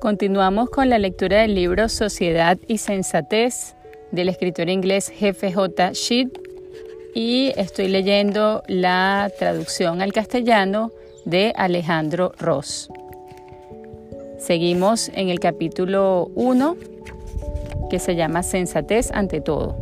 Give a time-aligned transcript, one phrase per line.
[0.00, 3.76] Continuamos con la lectura del libro Sociedad y Sensatez
[4.12, 5.92] del escritor inglés J.
[5.92, 6.40] Sheet
[7.14, 10.90] y estoy leyendo la traducción al castellano
[11.26, 12.88] de Alejandro Ross.
[14.38, 16.76] Seguimos en el capítulo 1
[17.90, 19.76] que se llama Sensatez ante todo.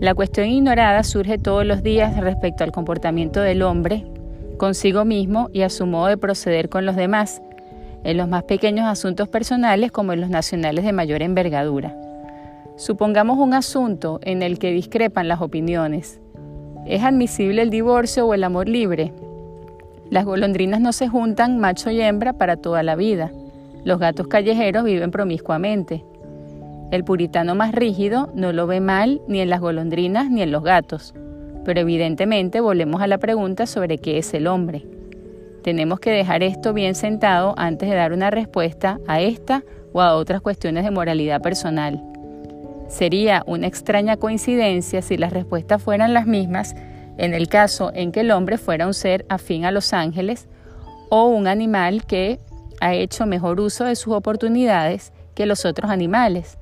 [0.00, 4.06] La cuestión ignorada surge todos los días respecto al comportamiento del hombre
[4.60, 7.40] consigo mismo y a su modo de proceder con los demás,
[8.04, 11.94] en los más pequeños asuntos personales como en los nacionales de mayor envergadura.
[12.76, 16.20] Supongamos un asunto en el que discrepan las opiniones.
[16.86, 19.12] ¿Es admisible el divorcio o el amor libre?
[20.08, 23.30] Las golondrinas no se juntan macho y hembra para toda la vida.
[23.84, 26.04] Los gatos callejeros viven promiscuamente.
[26.90, 30.64] El puritano más rígido no lo ve mal ni en las golondrinas ni en los
[30.64, 31.14] gatos,
[31.64, 34.99] pero evidentemente volvemos a la pregunta sobre qué es el hombre.
[35.62, 40.14] Tenemos que dejar esto bien sentado antes de dar una respuesta a esta o a
[40.14, 42.02] otras cuestiones de moralidad personal.
[42.88, 46.74] Sería una extraña coincidencia si las respuestas fueran las mismas
[47.18, 50.48] en el caso en que el hombre fuera un ser afín a los ángeles
[51.10, 52.40] o un animal que
[52.80, 56.58] ha hecho mejor uso de sus oportunidades que los otros animales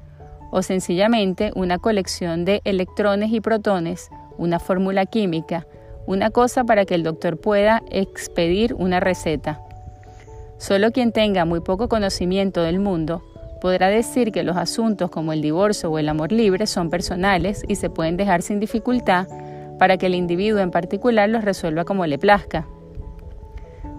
[0.51, 5.67] o sencillamente una colección de electrones y protones, una fórmula química,
[6.09, 9.61] una cosa para que el doctor pueda expedir una receta.
[10.57, 13.23] Solo quien tenga muy poco conocimiento del mundo
[13.61, 17.75] podrá decir que los asuntos como el divorcio o el amor libre son personales y
[17.75, 19.29] se pueden dejar sin dificultad
[19.79, 22.67] para que el individuo en particular los resuelva como le plazca.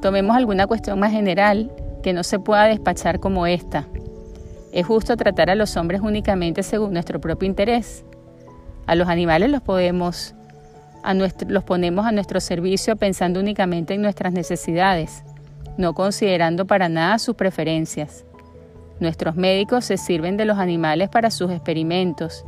[0.01, 1.71] Tomemos alguna cuestión más general
[2.01, 3.85] que no se pueda despachar como esta.
[4.71, 8.03] ¿Es justo tratar a los hombres únicamente según nuestro propio interés?
[8.87, 10.33] A los animales los podemos
[11.47, 15.23] los ponemos a nuestro servicio pensando únicamente en nuestras necesidades,
[15.77, 18.25] no considerando para nada sus preferencias.
[18.99, 22.45] Nuestros médicos se sirven de los animales para sus experimentos,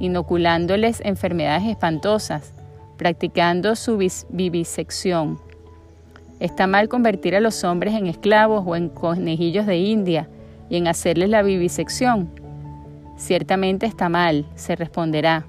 [0.00, 2.52] inoculándoles enfermedades espantosas,
[2.96, 3.98] practicando su
[4.28, 5.40] vivisección.
[6.40, 10.28] Está mal convertir a los hombres en esclavos o en conejillos de India,
[10.68, 12.30] y en hacerles la vivisección?
[13.16, 15.46] Ciertamente está mal, se responderá.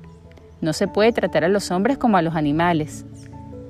[0.62, 3.06] No se puede tratar a los hombres como a los animales.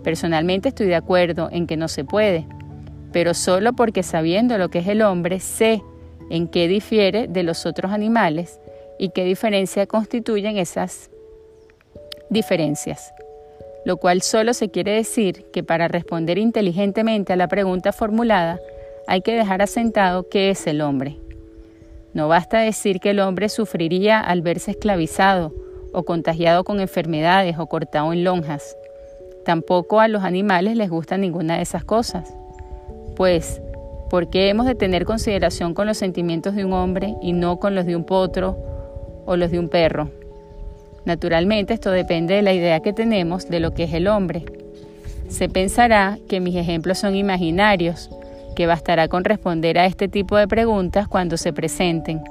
[0.04, 2.46] Personalmente estoy de acuerdo en que no se puede,
[3.12, 5.82] pero solo porque sabiendo lo que es el hombre sé
[6.30, 8.60] en qué difiere de los otros animales
[9.00, 11.10] y qué diferencia constituyen esas
[12.30, 13.14] diferencias.
[13.84, 18.60] Lo cual solo se quiere decir que para responder inteligentemente a la pregunta formulada
[19.08, 21.18] hay que dejar asentado qué es el hombre.
[22.14, 25.54] No basta decir que el hombre sufriría al verse esclavizado
[25.96, 28.76] o contagiado con enfermedades o cortado en lonjas.
[29.46, 32.34] Tampoco a los animales les gusta ninguna de esas cosas.
[33.16, 33.62] Pues,
[34.10, 37.76] ¿por qué hemos de tener consideración con los sentimientos de un hombre y no con
[37.76, 38.58] los de un potro
[39.26, 40.10] o los de un perro?
[41.06, 44.44] Naturalmente esto depende de la idea que tenemos de lo que es el hombre.
[45.30, 48.10] Se pensará que mis ejemplos son imaginarios,
[48.56, 52.22] que bastará con responder a este tipo de preguntas cuando se presenten.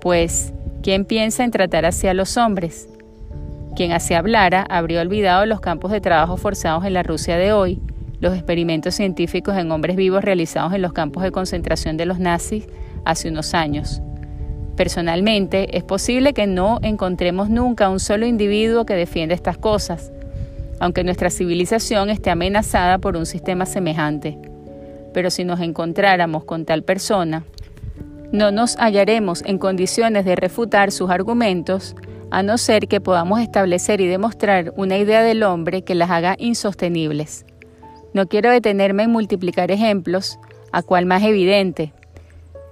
[0.00, 0.52] Pues,
[0.82, 2.88] ¿quién piensa en tratar así a los hombres?
[3.76, 7.80] Quien así hablara habría olvidado los campos de trabajo forzados en la Rusia de hoy,
[8.20, 12.66] los experimentos científicos en hombres vivos realizados en los campos de concentración de los nazis
[13.04, 14.02] hace unos años.
[14.76, 20.12] Personalmente, es posible que no encontremos nunca un solo individuo que defienda estas cosas,
[20.80, 24.38] aunque nuestra civilización esté amenazada por un sistema semejante
[25.12, 27.44] pero si nos encontráramos con tal persona,
[28.32, 31.94] no nos hallaremos en condiciones de refutar sus argumentos,
[32.30, 36.34] a no ser que podamos establecer y demostrar una idea del hombre que las haga
[36.38, 37.44] insostenibles.
[38.14, 40.38] No quiero detenerme en multiplicar ejemplos,
[40.72, 41.92] a cual más evidente.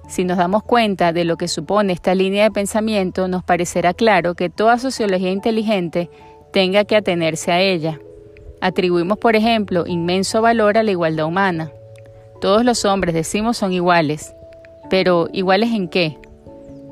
[0.08, 4.34] Si nos damos cuenta de lo que supone esta línea de pensamiento, nos parecerá claro
[4.34, 6.08] que toda sociología inteligente
[6.54, 8.00] tenga que atenerse a ella.
[8.62, 11.70] Atribuimos, por ejemplo, inmenso valor a la igualdad humana.
[12.40, 14.34] Todos los hombres decimos son iguales,
[14.90, 16.18] pero ¿iguales en qué?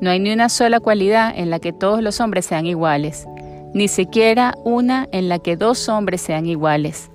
[0.01, 3.27] No hay ni una sola cualidad en la que todos los hombres sean iguales,
[3.73, 7.11] ni siquiera una en la que dos hombres sean iguales.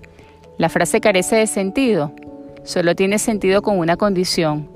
[0.59, 2.13] La frase carece de sentido,
[2.63, 4.69] solo tiene sentido con una condición,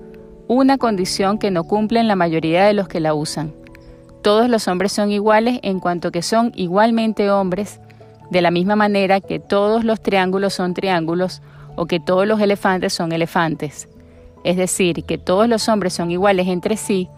[0.49, 3.53] una condición que no cumplen la mayoría de los que la usan.
[4.23, 7.81] Todos los hombres son iguales en cuanto que son igualmente hombres,
[8.31, 11.43] de la misma manera que todos los triángulos son triángulos
[11.77, 13.89] o que todos los elefantes son elefantes.
[14.49, 17.11] Es decir, que todos los hombres son iguales entre sí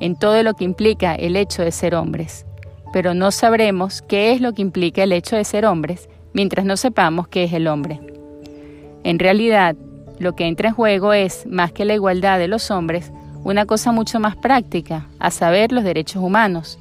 [0.00, 2.44] en todo lo que implica el hecho de ser hombres.
[2.92, 6.76] Pero no sabremos qué es lo que implica el hecho de ser hombres mientras no
[6.76, 8.00] sepamos qué es el hombre.
[9.04, 9.76] En realidad,
[10.18, 13.12] lo que entra en juego es, más que la igualdad de los hombres,
[13.44, 16.80] una cosa mucho más práctica, a saber, los derechos humanos.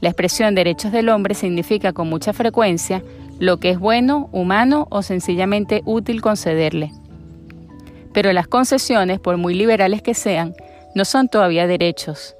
[0.00, 3.04] La expresión derechos del hombre significa con mucha frecuencia
[3.38, 6.90] lo que es bueno, humano o sencillamente útil concederle.
[8.16, 10.54] Pero las concesiones, por muy liberales que sean,
[10.94, 12.34] no son todavía derechos.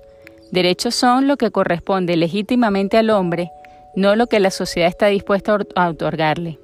[0.51, 3.51] Derechos son lo que corresponde legítimamente al hombre,
[3.95, 6.59] no lo que la sociedad está dispuesta a otorgarle.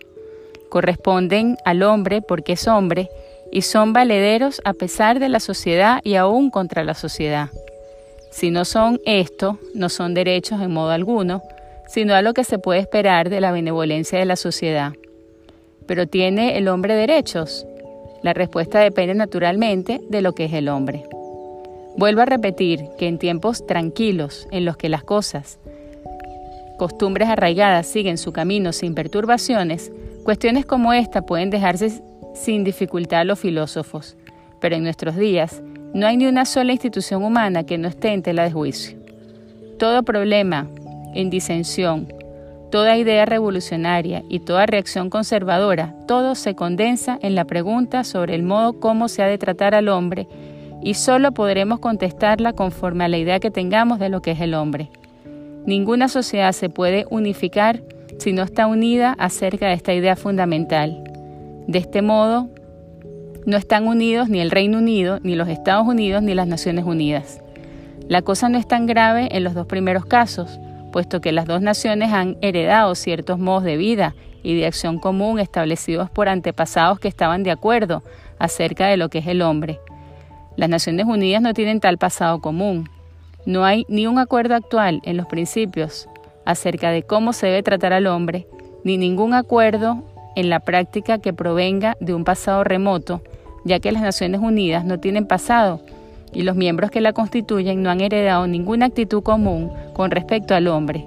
[0.70, 3.10] Corresponden al hombre porque es hombre
[3.50, 7.50] y son valederos a pesar de la sociedad y aún contra la sociedad.
[8.30, 11.42] Si no son esto, no son derechos en modo alguno,
[11.86, 14.94] sino a lo que se puede esperar de la benevolencia de la sociedad.
[15.86, 17.66] Pero ¿tiene el hombre derechos?
[18.22, 21.04] La respuesta depende naturalmente de lo que es el hombre.
[21.96, 25.58] Vuelvo a repetir que en tiempos tranquilos, en los que las cosas,
[26.78, 29.92] costumbres arraigadas siguen su camino sin perturbaciones,
[30.24, 32.02] cuestiones como esta pueden dejarse
[32.34, 34.16] sin dificultad a los filósofos,
[34.60, 38.22] pero en nuestros días no hay ni una sola institución humana que no esté en
[38.22, 38.96] tela de juicio.
[39.78, 40.68] Todo problema
[41.14, 42.08] en disensión,
[42.72, 48.42] toda idea revolucionaria y toda reacción conservadora, todo se condensa en la pregunta sobre el
[48.42, 50.26] modo como se ha de tratar al hombre
[50.82, 54.54] y solo podremos contestarla conforme a la idea que tengamos de lo que es el
[54.54, 54.88] hombre.
[55.66, 57.82] Ninguna sociedad se puede unificar
[58.18, 61.04] si no está unida acerca de esta idea fundamental.
[61.66, 62.48] De este modo,
[63.44, 67.42] no están unidos ni el Reino Unido, ni los Estados Unidos, ni las Naciones Unidas.
[68.08, 70.58] La cosa no es tan grave en los dos primeros casos,
[70.92, 75.40] puesto que las dos naciones han heredado ciertos modos de vida y de acción común
[75.40, 78.04] establecidos por antepasados que estaban de acuerdo
[78.38, 79.80] acerca de lo que es el hombre.
[80.56, 82.88] Las Naciones Unidas no tienen tal pasado común.
[83.46, 86.08] No hay ni un acuerdo actual en los principios
[86.44, 88.46] acerca de cómo se debe tratar al hombre,
[88.84, 90.04] ni ningún acuerdo
[90.36, 93.22] en la práctica que provenga de un pasado remoto,
[93.64, 95.80] ya que las Naciones Unidas no tienen pasado
[96.32, 100.68] y los miembros que la constituyen no han heredado ninguna actitud común con respecto al
[100.68, 101.06] hombre.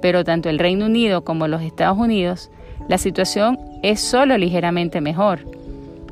[0.00, 2.50] Pero tanto el Reino Unido como los Estados Unidos,
[2.88, 5.40] la situación es solo ligeramente mejor.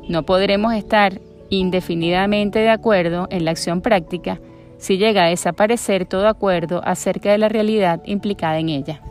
[0.07, 1.19] No podremos estar
[1.49, 4.39] indefinidamente de acuerdo en la acción práctica
[4.77, 9.01] si llega a desaparecer todo acuerdo acerca de la realidad implicada en ella.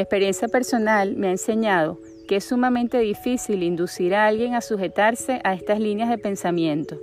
[0.00, 5.42] Mi experiencia personal me ha enseñado que es sumamente difícil inducir a alguien a sujetarse
[5.44, 6.96] a estas líneas de pensamiento.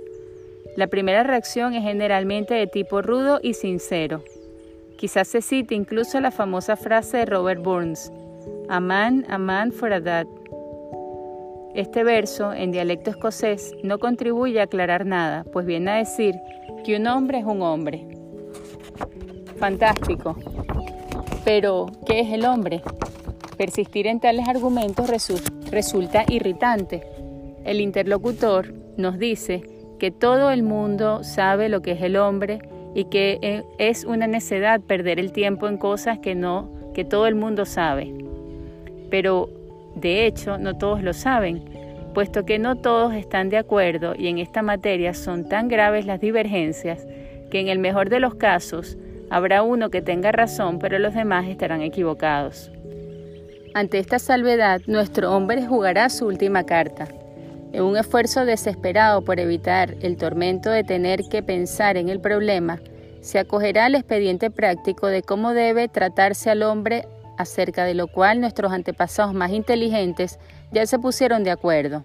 [0.74, 4.24] La primera reacción es generalmente de tipo rudo y sincero.
[4.96, 8.10] Quizás se cite incluso la famosa frase de Robert Burns,
[8.68, 10.26] A man, a man for a dad.
[11.76, 16.34] Este verso, en dialecto escocés, no contribuye a aclarar nada, pues viene a decir
[16.84, 18.08] que un hombre es un hombre.
[19.56, 20.36] Fantástico.
[21.48, 22.82] Pero, ¿qué es el hombre?
[23.56, 25.08] Persistir en tales argumentos
[25.70, 27.02] resulta irritante.
[27.64, 29.62] El interlocutor nos dice
[29.98, 32.58] que todo el mundo sabe lo que es el hombre
[32.94, 37.26] y que eh, es una necedad perder el tiempo en cosas que no que todo
[37.26, 38.12] el mundo sabe.
[39.08, 39.48] Pero
[39.94, 41.64] de hecho no todos lo saben,
[42.12, 46.20] puesto que no todos están de acuerdo y en esta materia son tan graves las
[46.20, 47.06] divergencias
[47.50, 48.98] que en el mejor de los casos
[49.30, 52.70] Habrá uno que tenga razón, pero los demás estarán equivocados.
[53.74, 57.08] Ante esta salvedad, nuestro hombre jugará su última carta.
[57.72, 62.80] En un esfuerzo desesperado por evitar el tormento de tener que pensar en el problema,
[63.20, 67.06] se acogerá al expediente práctico de cómo debe tratarse al hombre
[67.36, 70.38] acerca de lo cual nuestros antepasados más inteligentes
[70.72, 72.04] ya se pusieron de acuerdo.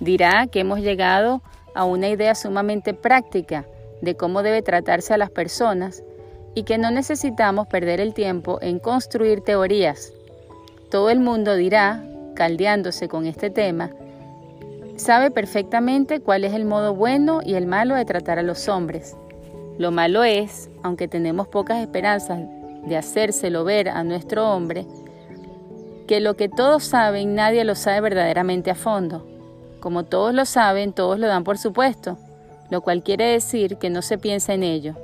[0.00, 1.42] Dirá que hemos llegado
[1.74, 3.66] a una idea sumamente práctica
[4.02, 6.02] de cómo debe tratarse a las personas
[6.54, 10.12] y que no necesitamos perder el tiempo en construir teorías.
[10.90, 12.04] Todo el mundo dirá,
[12.34, 13.90] caldeándose con este tema,
[14.96, 19.16] sabe perfectamente cuál es el modo bueno y el malo de tratar a los hombres.
[19.78, 22.40] Lo malo es, aunque tenemos pocas esperanzas
[22.86, 24.86] de hacérselo ver a nuestro hombre,
[26.06, 29.26] que lo que todos saben nadie lo sabe verdaderamente a fondo.
[29.80, 32.18] Como todos lo saben, todos lo dan por supuesto,
[32.70, 34.94] lo cual quiere decir que no se piensa en ello.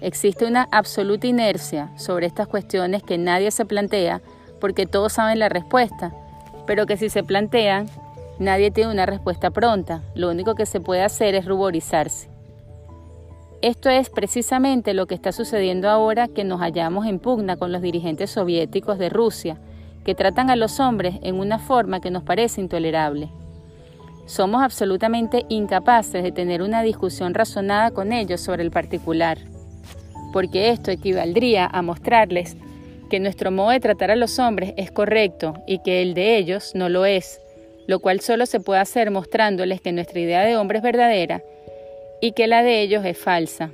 [0.00, 4.22] Existe una absoluta inercia sobre estas cuestiones que nadie se plantea
[4.58, 6.12] porque todos saben la respuesta,
[6.66, 7.86] pero que si se plantean,
[8.38, 10.02] nadie tiene una respuesta pronta.
[10.14, 12.30] Lo único que se puede hacer es ruborizarse.
[13.62, 17.82] Esto es precisamente lo que está sucediendo ahora que nos hallamos en pugna con los
[17.82, 19.58] dirigentes soviéticos de Rusia,
[20.02, 23.30] que tratan a los hombres en una forma que nos parece intolerable.
[24.24, 29.38] somos absolutamente incapaces de tener una discusión razonada con ellos sobre el particular,
[30.32, 32.56] porque esto equivaldría a mostrarles
[33.10, 36.72] que nuestro modo de tratar a los hombres es correcto y que el de ellos
[36.74, 37.40] no lo es,
[37.86, 41.42] lo cual solo se puede hacer mostrándoles que nuestra idea de hombre es verdadera
[42.20, 43.72] y que la de ellos es falsa.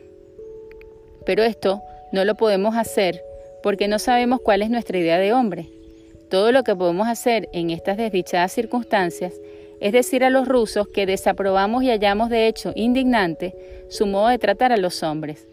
[1.25, 1.83] Pero esto
[2.13, 3.23] no lo podemos hacer
[3.63, 5.69] porque no sabemos cuál es nuestra idea de hombre.
[6.31, 9.35] Todo lo que podemos hacer en estas desdichadas circunstancias
[9.81, 13.55] es decir a los rusos que desaprobamos y hallamos de hecho indignante
[13.89, 15.47] su modo de tratar a los hombres.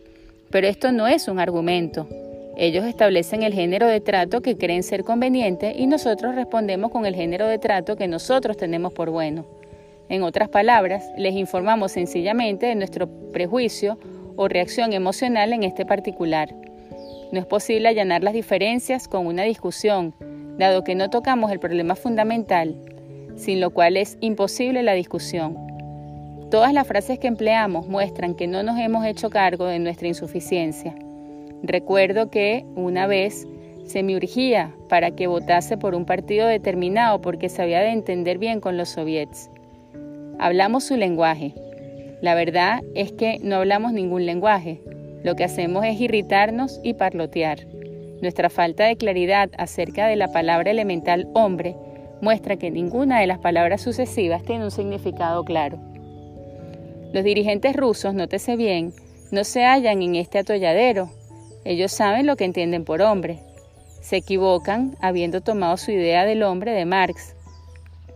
[0.53, 2.07] Pero esto no es un argumento.
[2.55, 7.15] Ellos establecen el género de trato que creen ser conveniente y nosotros respondemos con el
[7.15, 9.47] género de trato que nosotros tenemos por bueno.
[10.09, 13.97] En otras palabras, les informamos sencillamente de nuestro prejuicio
[14.35, 16.53] o reacción emocional en este particular.
[17.31, 20.13] No es posible allanar las diferencias con una discusión,
[20.59, 22.75] dado que no tocamos el problema fundamental,
[23.35, 25.72] sin lo cual es imposible la discusión.
[26.53, 30.93] Todas las frases que empleamos muestran que no nos hemos hecho cargo de nuestra insuficiencia.
[31.63, 33.47] Recuerdo que una vez
[33.87, 38.59] se me urgía para que votase por un partido determinado porque sabía de entender bien
[38.59, 39.49] con los soviets.
[40.37, 41.55] Hablamos su lenguaje.
[42.21, 44.79] La verdad es que no hablamos ningún lenguaje.
[45.23, 47.65] Lo que hacemos es irritarnos y parlotear.
[48.21, 51.75] Nuestra falta de claridad acerca de la palabra elemental hombre
[52.21, 55.92] muestra que ninguna de las palabras sucesivas tiene un significado claro.
[57.13, 58.91] Los dirigentes rusos, nótese bien,
[59.29, 61.11] no se hallan en este atolladero.
[61.63, 63.37] Ellos saben lo que entienden por hombre.
[64.01, 67.35] Se equivocan habiendo tomado su idea del hombre de Marx,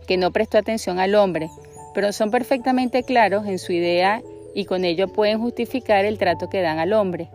[0.08, 1.48] que no prestó atención al hombre,
[1.94, 4.20] pero son perfectamente claros en su idea
[4.52, 7.28] y con ello pueden justificar el trato que dan al hombre.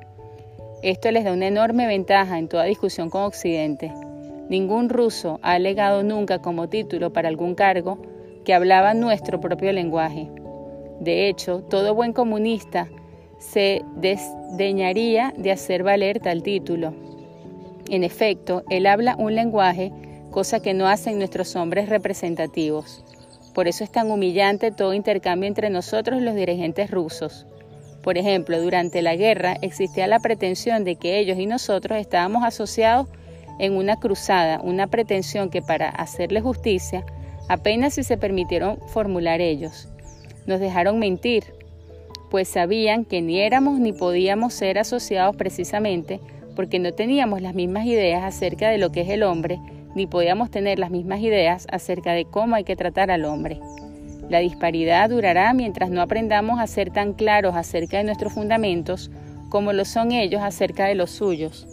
[0.82, 3.90] Esto les da una enorme ventaja en toda discusión con Occidente.
[4.50, 8.00] Ningún ruso ha alegado nunca como título para algún cargo
[8.44, 10.28] que hablaba nuestro propio lenguaje.
[11.00, 12.88] De hecho, todo buen comunista
[13.40, 16.94] se desdeñaría de hacer valer tal título.
[17.90, 19.92] En efecto, él habla un lenguaje,
[20.32, 23.04] cosa que no hacen nuestros hombres representativos.
[23.54, 27.46] Por eso es tan humillante todo intercambio entre nosotros y los dirigentes rusos.
[28.02, 33.08] Por ejemplo, durante la guerra existía la pretensión de que ellos y nosotros estábamos asociados
[33.60, 37.06] en una cruzada, una pretensión que para hacerle justicia
[37.48, 39.93] apenas si se permitieron formular ellos.
[40.46, 41.44] Nos dejaron mentir,
[42.30, 46.20] pues sabían que ni éramos ni podíamos ser asociados precisamente
[46.56, 49.60] porque no teníamos las mismas ideas acerca de lo que es el hombre,
[49.96, 53.60] ni podíamos tener las mismas ideas acerca de cómo hay que tratar al hombre.
[54.30, 59.12] La disparidad durará mientras no aprendamos a ser tan claros acerca de nuestros fundamentos
[59.50, 61.68] como lo son ellos acerca de los suyos.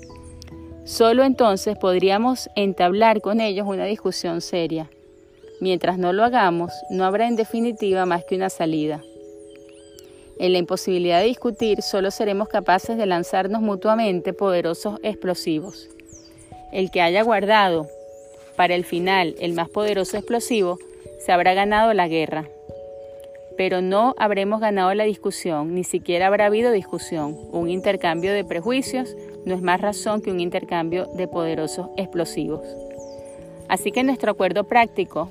[0.85, 4.91] Solo entonces podríamos entablar con ellos una discusión seria.
[5.61, 9.03] Mientras no lo hagamos, no habrá en definitiva más que una salida.
[10.39, 15.91] En la imposibilidad de discutir, solo seremos capaces de lanzarnos mutuamente poderosos explosivos.
[16.73, 17.87] El que haya guardado
[18.57, 20.79] para el final el más poderoso explosivo,
[21.19, 22.49] se habrá ganado la guerra.
[23.57, 29.17] Pero no habremos ganado la discusión, ni siquiera habrá habido discusión, un intercambio de prejuicios,
[29.45, 32.67] no es más razón que un intercambio de poderosos explosivos.
[33.69, 35.31] Así que nuestro acuerdo práctico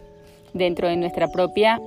[0.54, 1.80] dentro de nuestra propia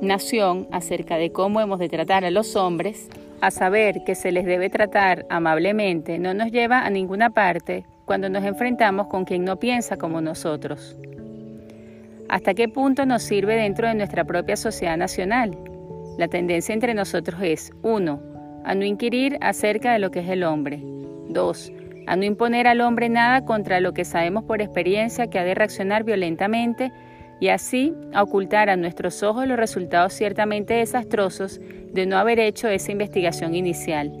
[0.00, 3.08] nación acerca de cómo hemos de tratar a los hombres,
[3.40, 8.28] a saber que se les debe tratar amablemente, no nos lleva a ninguna parte cuando
[8.28, 10.96] nos enfrentamos con quien no piensa como nosotros.
[12.28, 15.56] ¿Hasta qué punto nos sirve dentro de nuestra propia sociedad nacional?
[16.18, 18.20] La tendencia entre nosotros es 1.
[18.64, 20.80] A no inquirir acerca de lo que es el hombre.
[21.28, 21.72] 2.
[22.06, 25.54] A no imponer al hombre nada contra lo que sabemos por experiencia que ha de
[25.54, 26.92] reaccionar violentamente
[27.40, 31.60] y así a ocultar a nuestros ojos los resultados ciertamente desastrosos
[31.92, 34.12] de no haber hecho esa investigación inicial.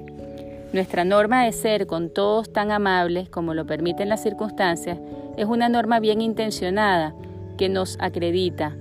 [0.72, 4.98] Nuestra norma de ser con todos tan amables como lo permiten las circunstancias
[5.36, 7.14] es una norma bien intencionada
[7.56, 8.76] que nos acredita,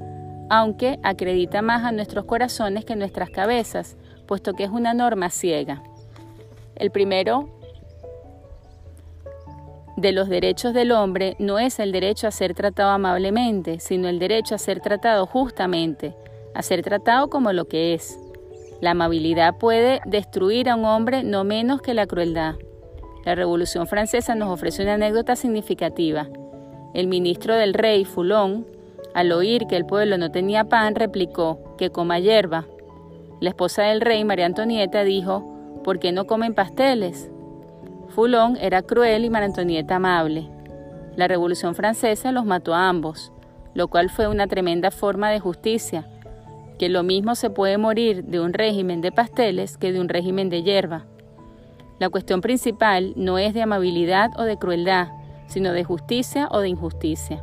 [0.50, 5.82] aunque acredita más a nuestros corazones que nuestras cabezas, puesto que es una norma ciega.
[6.76, 7.57] El primero
[9.98, 14.20] de los derechos del hombre no es el derecho a ser tratado amablemente, sino el
[14.20, 16.16] derecho a ser tratado justamente,
[16.54, 18.18] a ser tratado como lo que es.
[18.80, 22.56] La amabilidad puede destruir a un hombre no menos que la crueldad.
[23.26, 26.28] La Revolución Francesa nos ofrece una anécdota significativa.
[26.94, 28.68] El ministro del rey, Foulon,
[29.16, 32.66] al oír que el pueblo no tenía pan, replicó que coma hierba.
[33.42, 37.32] La esposa del rey, María Antonieta, dijo, ¿por qué no comen pasteles?
[38.10, 40.50] Foulon era cruel y María Antonieta amable.
[41.16, 43.32] La Revolución Francesa los mató a ambos,
[43.74, 46.08] lo cual fue una tremenda forma de justicia.
[46.78, 50.50] que lo mismo se puede morir de un régimen de pasteles que de un régimen
[50.50, 51.06] de hierba.
[51.98, 55.08] La cuestión principal no es de amabilidad o de crueldad,
[55.48, 57.42] sino de justicia o de injusticia.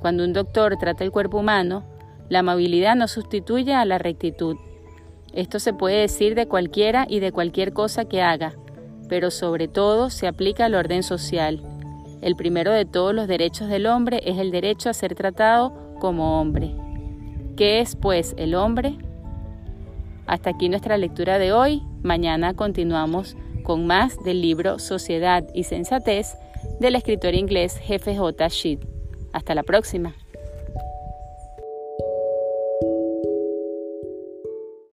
[0.00, 1.84] Cuando un doctor trata el cuerpo humano,
[2.28, 4.56] la amabilidad no sustituye a la rectitud.
[5.32, 8.54] Esto se puede decir de cualquiera y de cualquier cosa que haga,
[9.08, 11.62] pero sobre todo se aplica al orden social.
[12.22, 16.40] El primero de todos los derechos del hombre es el derecho a ser tratado como
[16.40, 16.74] hombre.
[17.56, 18.96] ¿Qué es, pues, el hombre?
[20.26, 21.82] Hasta aquí nuestra lectura de hoy.
[22.02, 26.34] Mañana continuamos con más del libro Sociedad y Sensatez
[26.80, 28.48] del escritor inglés Jefe J.
[28.48, 28.80] Sheet.
[29.32, 30.14] Hasta la próxima.